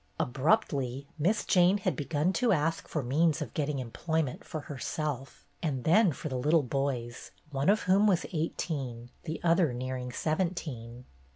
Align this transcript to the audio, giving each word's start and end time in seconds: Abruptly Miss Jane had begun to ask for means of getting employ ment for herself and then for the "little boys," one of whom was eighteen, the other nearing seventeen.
Abruptly 0.19 1.05
Miss 1.19 1.45
Jane 1.45 1.77
had 1.77 1.95
begun 1.95 2.33
to 2.33 2.51
ask 2.51 2.87
for 2.87 3.03
means 3.03 3.39
of 3.39 3.53
getting 3.53 3.77
employ 3.77 4.23
ment 4.23 4.43
for 4.43 4.61
herself 4.61 5.45
and 5.61 5.83
then 5.83 6.11
for 6.11 6.27
the 6.27 6.39
"little 6.39 6.63
boys," 6.63 7.29
one 7.51 7.69
of 7.69 7.81
whom 7.83 8.07
was 8.07 8.25
eighteen, 8.33 9.11
the 9.25 9.39
other 9.43 9.73
nearing 9.75 10.11
seventeen. 10.11 11.05